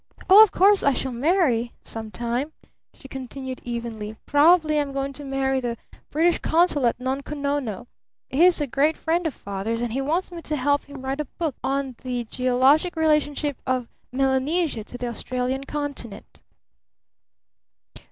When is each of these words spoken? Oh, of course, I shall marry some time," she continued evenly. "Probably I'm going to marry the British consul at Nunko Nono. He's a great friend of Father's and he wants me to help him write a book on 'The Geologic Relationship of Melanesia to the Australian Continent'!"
Oh, 0.27 0.41
of 0.41 0.51
course, 0.51 0.81
I 0.81 0.93
shall 0.93 1.11
marry 1.11 1.73
some 1.83 2.09
time," 2.09 2.53
she 2.91 3.07
continued 3.07 3.61
evenly. 3.63 4.15
"Probably 4.25 4.79
I'm 4.79 4.93
going 4.93 5.13
to 5.13 5.23
marry 5.23 5.59
the 5.59 5.77
British 6.09 6.39
consul 6.39 6.87
at 6.87 6.99
Nunko 6.99 7.35
Nono. 7.35 7.87
He's 8.27 8.59
a 8.59 8.65
great 8.65 8.97
friend 8.97 9.27
of 9.27 9.33
Father's 9.35 9.79
and 9.79 9.93
he 9.93 10.01
wants 10.01 10.31
me 10.31 10.41
to 10.41 10.55
help 10.55 10.85
him 10.85 11.03
write 11.05 11.19
a 11.21 11.25
book 11.25 11.53
on 11.63 11.95
'The 12.01 12.23
Geologic 12.31 12.95
Relationship 12.95 13.61
of 13.67 13.87
Melanesia 14.11 14.83
to 14.85 14.97
the 14.97 15.05
Australian 15.05 15.65
Continent'!" 15.65 16.41